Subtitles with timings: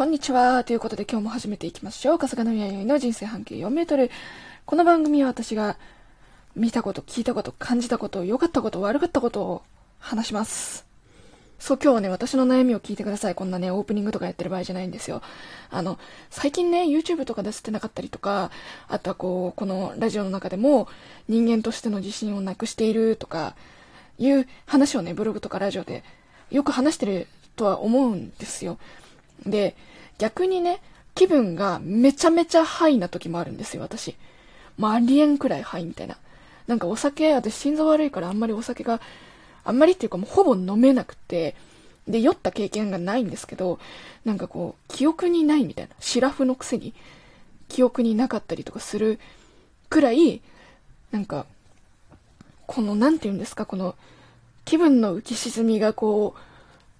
[0.00, 0.64] こんにちは。
[0.64, 2.16] ということで今日も始めていきましょう。
[2.16, 4.10] 春日野弥生の人生半径4メートル。
[4.64, 5.76] この番組は私が
[6.56, 9.62] 見たこと、聞いたこと、感じたこと、良かったこと、悪かったことを
[9.98, 10.86] 話します。
[11.58, 13.34] そう、今日はね、私の悩みを聞いてください。
[13.34, 15.20] こんなね、オープニングとかやってる場合じゃないんですよ。
[15.70, 15.98] あの、
[16.30, 18.50] 最近ね、YouTube とか出せてなかったりとか、
[18.88, 20.88] あとはこう、このラジオの中でも
[21.28, 23.54] 人間としての自信をなくしているとか、
[24.16, 26.04] いう話をね、ブログとかラジオで
[26.50, 28.78] よく話してるとは思うんですよ。
[29.46, 29.76] で、
[30.18, 30.80] 逆にね、
[31.14, 34.16] 気分がめちゃめちゃハイな時もあるんですよ、私。
[34.78, 36.16] まあ、ありえんくらいハイみたいな。
[36.66, 39.00] なんかお酒、私心臓悪いからあんまりお酒が
[39.64, 41.54] あんまりっていうかもうほぼ飲めなくて、
[42.08, 43.78] で、酔った経験がないんですけど、
[44.24, 46.94] なんかこう、記憶にないみたいな、シラフのくせに、
[47.68, 49.20] 記憶になかったりとかする
[49.88, 50.40] くらい、
[51.12, 51.46] なんか、
[52.66, 53.94] この、なんて言うんですか、この、
[54.64, 56.40] 気分の浮き沈みがこう、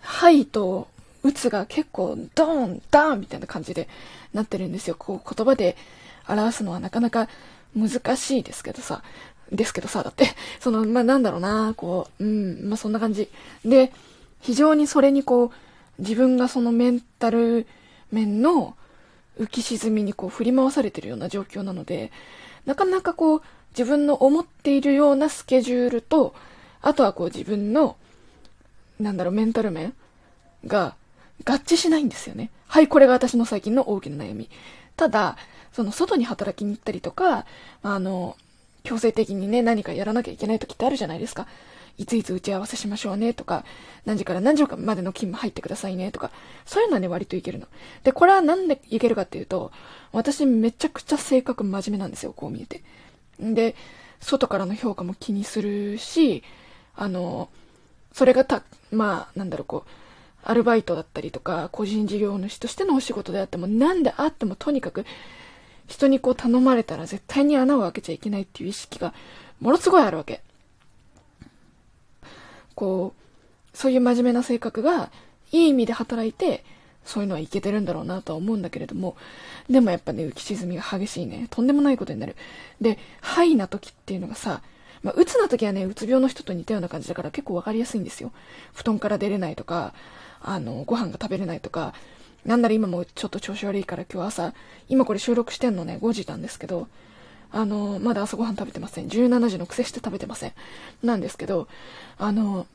[0.00, 0.88] はいと、
[1.26, 3.88] うつが結構、ドーン、ダーンみたいな感じで
[4.32, 4.96] なってるんですよ。
[4.98, 5.76] こう、言葉で
[6.28, 7.28] 表すのはなかなか
[7.76, 9.02] 難しいですけどさ、
[9.52, 10.28] ですけどさ、だって、
[10.60, 13.28] その、まあ、なんだろうな、こう、うん、まあ、そんな感じ。
[13.64, 13.92] で、
[14.40, 15.50] 非常にそれにこう、
[15.98, 17.66] 自分がそのメンタル
[18.12, 18.76] 面の
[19.40, 22.12] 浮き沈みにこう振り回されてるような状況なので、
[22.64, 26.34] なかなかこう、自分の思っているようなスケジュールと、
[26.80, 27.96] あとはこう自分の、
[28.98, 29.92] なんだろう、メンタル面
[30.66, 30.94] が
[31.44, 32.50] 合致しないんですよね。
[32.68, 34.48] はい、これが私の最近の大きな悩み。
[34.96, 35.36] ただ、
[35.72, 37.44] その外に働きに行ったりとか、
[37.82, 38.36] あの、
[38.82, 41.46] 強制的にね、何かやらなきゃいけない時ってあるじゃないですか。
[41.98, 43.64] いついつ打ち合わせしましょうねとか、
[44.04, 46.30] 何時から何時までの勤務入ってくださいねとか、
[46.66, 47.66] そういうのはね、割といけるの。
[48.04, 49.72] で、これはなんでいけるかっていうと、
[50.12, 52.82] 私めちゃくちゃ性格真面目なんですよ、こう見えて。
[53.40, 53.74] で、
[54.20, 56.42] 外からの評価も気にするし、
[56.94, 57.48] あの、
[58.12, 59.90] それがた、まあ、なんだろう、こう、
[60.48, 65.04] アルバイトだったりとか、個人事業主としてのお仕事であっても、何であってもとにかく、
[65.88, 69.12] 人にこう頼まれたら絶対に穴を開けちゃいけないっていう意識が
[69.60, 70.42] ものすごいあるわけ。
[72.74, 75.10] こう、そういう真面目な性格が
[75.52, 76.64] いい意味で働いて、
[77.04, 79.16] そういうのはいけてるんだろうなとは思うんだけれども、
[79.70, 81.46] でもやっぱね、浮き沈みが激しいね。
[81.50, 82.36] とんでもないことになる。
[82.80, 84.62] で、ハイな時っていうのがさ、
[85.02, 88.32] まあ、うつな時はね、うつ病の人と似たような感じだから結構わかりやすいんですよ。
[88.74, 89.94] 布団から出れないとか、
[90.42, 91.94] あの、ご飯が食べれないとか、
[92.44, 94.54] なんなら今もちょっと調子悪いから今日朝、
[94.88, 96.88] 今これ収録してんのね、5時なんですけど、
[97.52, 99.08] あの、まだ朝ごはん食べてません。
[99.08, 100.52] 17時の癖して食べてません。
[101.02, 101.68] なんですけど、
[102.18, 102.66] あの、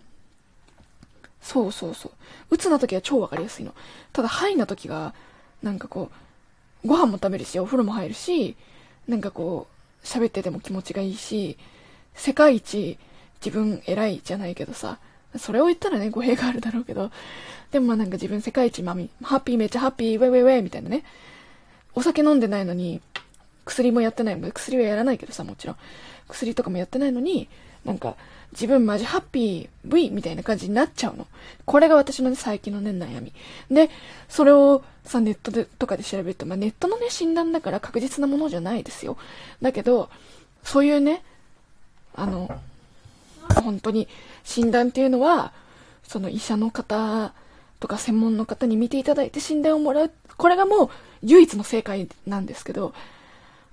[1.41, 2.11] そうそうそう。
[2.51, 3.73] うつな時は超わかりやすいの。
[4.13, 5.13] ただ、ハイな時が、
[5.63, 6.11] なんかこ
[6.83, 8.55] う、ご飯も食べるし、お風呂も入るし、
[9.07, 9.67] なんかこ
[10.03, 11.57] う、喋ってても気持ちがいいし、
[12.15, 12.97] 世界一
[13.43, 14.99] 自分偉いじゃないけどさ、
[15.37, 17.11] それを言ったらね、語弊があるだろうけど、
[17.71, 21.03] でもまあなんか自分世界一マミ、ハッピーめっちゃハッピー、ウェイウェイウェイみたいなね。
[21.93, 23.01] お酒飲んでないのに、
[23.65, 25.75] 薬もやってないので、薬はやらないけどさ、もちろん。
[26.27, 27.47] 薬とかもやってないのに、
[27.85, 28.15] なんか、
[28.53, 31.27] 自分マジハッピー、V みたいな感じになっちゃうの。
[31.65, 33.33] これが私のね、最近のね、悩み。
[33.69, 33.89] で、
[34.27, 39.17] それをさ、ネットでとかで調べると、まあネットのね、診断だから確実なものじゃないですよ。
[39.61, 40.09] だけど、
[40.63, 41.23] そういうね、
[42.13, 42.49] あの、
[43.53, 44.07] 本当に
[44.43, 45.53] 診断っていうのは、
[46.03, 47.33] その医者の方
[47.79, 50.11] とか専門の方に見ていただいて診断をもらう。
[50.37, 50.89] これがもう
[51.23, 52.93] 唯一の正解なんですけど、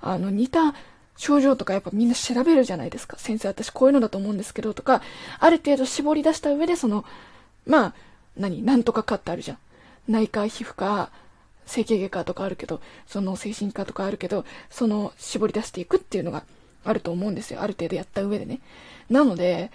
[0.01, 0.75] あの、似た
[1.17, 3.17] 症状とかやっぱみんな調べるじゃないですか。
[3.19, 5.03] 先生、私こういうのだと思うんですけど、とか、
[5.39, 7.05] ある程度絞り出した上で、その、
[7.67, 7.95] まあ、
[8.37, 9.59] 何、なんとかかってあるじゃん。
[10.07, 11.11] 内科、皮膚科、
[11.67, 16.45] 整形外科とかあるけど、その精神科とかあるけど、その絞り出していくっていうのが
[16.85, 17.63] あると思うんですよ。
[17.63, 18.61] ある程度やった上でね。
[19.11, 19.71] なので、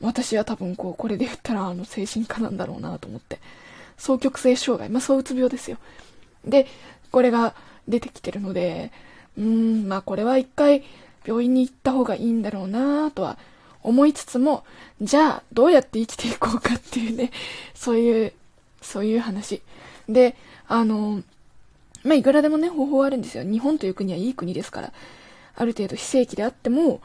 [0.00, 3.38] 私は多分こう、これで言ったらあの精神科なんだろうなと思って。
[4.00, 5.76] 双極性障害、まあ、そううつ病ですよ。
[6.44, 6.66] で、
[7.10, 7.54] これが
[7.86, 8.92] 出てきてるので、
[9.36, 10.82] うーん、まあ、これは一回
[11.26, 13.38] 病院に行った方がいいんだろうなとは
[13.82, 14.64] 思いつつも、
[15.02, 17.30] じゃあ、どうやって生きていこうかっていうね、
[17.74, 18.32] そういう、
[18.80, 19.60] そういう話。
[20.08, 20.34] で、
[20.66, 21.22] あの、
[22.02, 23.44] まあ、いくらでもね、方法はあるんですよ。
[23.44, 24.92] 日本という国はいい国ですから。
[25.54, 27.00] ある程度非正規であっても、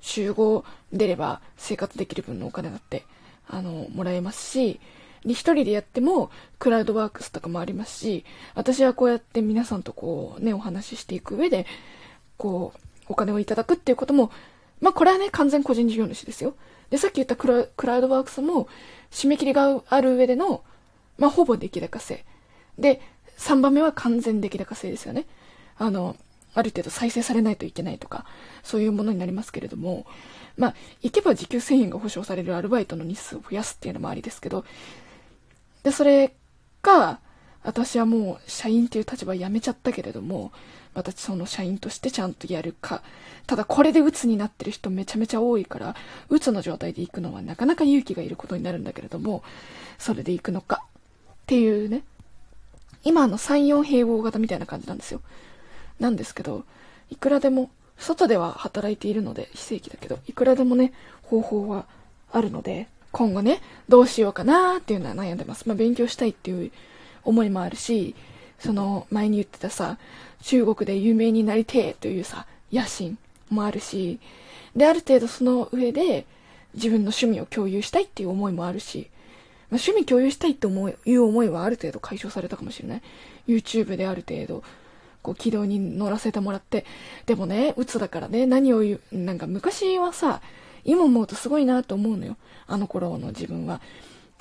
[0.00, 3.04] 集合出れば生活できる分のお金だって、
[3.48, 4.80] あの、もらえますし、
[5.24, 8.24] で、一人でやっても、クラウドワークスとかもありますし、
[8.54, 11.66] 私はこうやって皆さんとこう、ね、お話ししていく上で、
[12.36, 14.30] こう、お金をいただくっていうことも、
[14.80, 16.54] まあ、これはね、完全個人事業主ですよ。
[16.88, 18.68] で、さっき言ったクラクラウドワークスも、
[19.10, 20.62] 締め切りがある上での、
[21.18, 22.24] まあ、ほぼ出来高制。
[22.78, 23.02] で、
[23.36, 25.26] 3番目は完全出来高制ですよね。
[25.76, 26.16] あの、
[26.54, 28.24] ある程度再生されないといけないとか、
[28.62, 30.06] そういうものになりますけれども、
[30.56, 34.64] まあ、行けば時給1000円が保証されるアルバイトの日数を増やすっていうのもありですけど、
[35.82, 36.34] で、それ
[36.82, 37.20] が、
[37.62, 40.50] 私はもう社員っていう立場辞めちゃったけれども、
[40.94, 43.02] またその社員としてちゃんとやるか。
[43.46, 45.94] ただこれで鬱になってる人めちゃめちゃ多いから、
[46.30, 49.42] 鬱の状態で行くのはなかなか勇気がいることになるんだけれども、
[49.98, 50.82] それで行くのか。
[51.32, 52.02] っていうね。
[53.04, 55.20] 今の3、4併合型みたいな感じなんですよ。
[56.00, 56.64] なんですけど、
[57.10, 60.92] いくらでも、外では働いているので、非正規だけど、いくらでもね、
[61.22, 61.86] 方法は
[62.32, 65.68] あるので、今後ね、どうしようかなっていうのは悩んでます。
[65.68, 66.72] まあ、勉強したいっていう
[67.24, 68.14] 思いもあるし、
[68.58, 69.98] その、前に言ってたさ、
[70.42, 73.18] 中国で有名になりてえというさ、野心
[73.50, 74.18] もあるし、
[74.74, 76.26] で、ある程度その上で、
[76.74, 79.10] 自分の趣味を共有したいっていう思いもあるし、
[79.70, 83.02] まあ、趣味共有したいって思いいう思いはある程度解消されたかもしれない。
[83.48, 84.62] YouTube である程度、
[85.22, 86.84] こう軌道に乗らせてもらって。
[87.26, 90.40] でもね、鬱だからね、何を言う、なんか昔はさ、
[90.84, 92.36] 今思うとすごいなと思うのよ。
[92.66, 93.80] あの頃の自分は。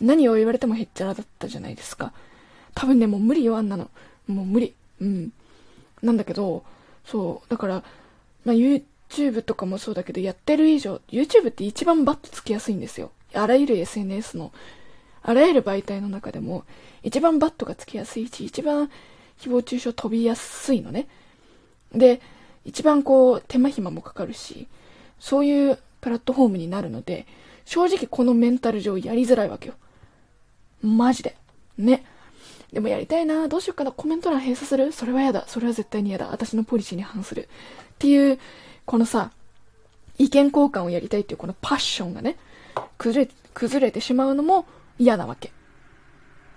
[0.02, 2.14] 何を言われてもへっちゃらだったじゃないですか。
[2.74, 3.90] 多分ね、もう無理よ、あんなの。
[4.28, 4.74] もう無理。
[5.02, 5.34] うん。
[6.02, 6.64] なんだけど、
[7.06, 7.84] そう、だから、
[8.46, 13.12] まあ、YouTube とかもそうだけど、やってる以上、YouTube って一番バッとつきやすいんですよ。
[13.34, 14.52] あらゆる SNS の、
[15.22, 16.64] あらゆる媒体の中でも、
[17.04, 18.90] 一番バットがつきやすいし、一番
[19.39, 21.07] 誹謗中傷飛びやすいのね。
[21.94, 22.21] で、
[22.65, 24.68] 一番こう、手間暇もかかるし、
[25.19, 27.25] そういうプラットフォームになるので、
[27.65, 29.75] 正直このメンタル上やりづらいわけよ。
[30.81, 31.36] マジで。
[31.77, 32.03] ね。
[32.71, 35.45] でもやりたいなどうしようかなコメント欄閉鎖するそれは嫌だ。
[35.47, 36.27] それは絶対に嫌だ。
[36.31, 37.47] 私のポリシーに反する。
[37.94, 38.39] っていう、
[38.85, 39.31] このさ、
[40.18, 42.38] 意見交換をやりたいっていうこのパッションがね、
[42.97, 44.65] 崩れ、崩れてしまうのも
[44.97, 45.51] 嫌なわけ。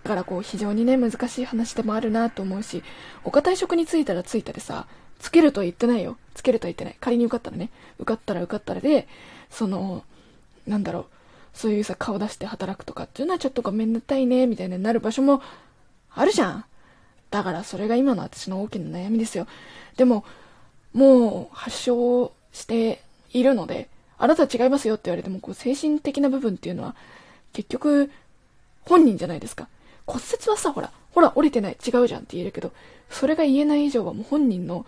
[0.02, 2.82] だからこう非常にね、難しい話でもあるなと思うし、
[3.24, 4.86] お堅い職に就いたら就いたでさ、
[5.20, 6.16] つけるとは言ってないよ。
[6.34, 6.96] つけるとは言ってない。
[7.00, 7.70] 仮に受かったらね。
[7.98, 9.06] 受かったら受かったらで、
[9.50, 10.02] その、
[10.66, 11.06] なんだろう。
[11.54, 15.42] そういうさ、顔出して働くとかっていうのはちょっとごめんなさいね、みたいになる場所も
[16.10, 16.64] あるじゃん。
[17.30, 19.46] だからそれが今の私の大きな悩みですよ。
[19.96, 20.24] でも、
[20.92, 23.02] もう発症して
[23.32, 23.88] いるので、
[24.18, 26.94] あなたは違いますよって言われても、こう精神的な部分っていうのは、
[27.52, 28.10] 結局、
[28.84, 29.68] 本人じゃないですか。
[30.06, 32.72] 骨折はさ、ほら、ほら、折れてない、違うじゃんって言えるけど、
[33.10, 34.86] それが言えない以上はもう本人の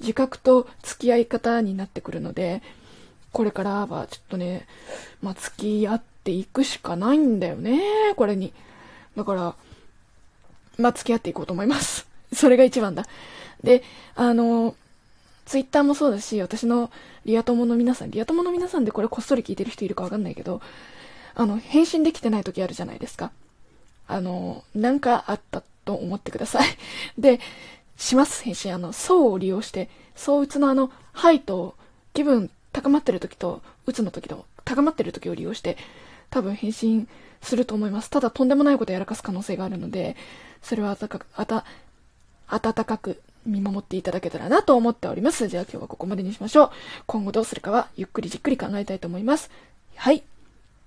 [0.00, 2.62] 自覚と付き合い方になってくるので、
[3.32, 4.66] これからはちょっとね、
[5.22, 7.80] まあ、付き合っていくしかないんだよね、
[8.16, 8.52] これに。
[9.16, 9.54] だから、
[10.78, 12.06] まあ、付き合っていこうと思います。
[12.32, 13.06] それが一番だ。
[13.62, 13.82] で、
[14.14, 14.74] あの、
[15.44, 16.90] ツイッターもそうだし、私の
[17.24, 20.60] リア友の皆さん、リア友の皆さんでこれこっそり聞いてる人いるかわかんないけど、
[21.34, 23.30] あの、返信できてない時あるじゃないですか。
[24.08, 26.68] あの、なんかあったと思ってください。
[27.18, 27.40] で、
[27.96, 28.74] します、返信。
[28.74, 31.74] あの、層を利用して、層打つのあの、はいと、
[32.14, 35.76] 気分高まってる時と、打つの時と、高まってる時を利用して、
[36.30, 37.08] 多分返信
[37.42, 38.10] すると思います。
[38.10, 40.16] ただ、とんでもないことやらかす可能性があるので、
[40.62, 41.64] それは温かく、あた、
[42.48, 45.48] 温かく見守っていただけたらなと思っております。
[45.48, 46.70] じゃあ今日はここまでにしましょう。
[47.06, 49.50] 今後どうするかはゆっくりじっくり考えたいと思います。
[49.96, 50.22] はい。